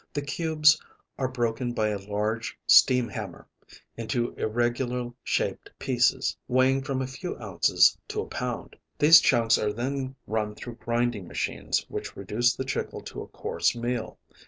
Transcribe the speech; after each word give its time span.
The 0.15 0.23
cubes 0.23 0.81
are 1.19 1.27
broken 1.27 1.73
by 1.73 1.89
a 1.89 1.99
large 1.99 2.57
steam 2.65 3.07
hammer 3.07 3.45
into 3.95 4.33
irregular 4.33 5.11
shaped 5.23 5.69
pieces 5.77 6.35
weighing 6.47 6.81
from 6.81 7.03
a 7.03 7.05
few 7.05 7.37
ounces 7.37 7.95
to 8.07 8.19
a 8.21 8.27
pound. 8.27 8.75
These 8.97 9.19
chunks 9.21 9.59
are 9.59 9.71
then 9.71 10.15
run 10.25 10.55
through 10.55 10.77
grinding 10.83 11.27
machines, 11.27 11.85
which 11.87 12.15
reduce 12.17 12.55
the 12.55 12.65
chicle 12.65 13.01
to 13.01 13.21
a 13.21 13.27
coarse 13.27 13.75
meal. 13.75 14.17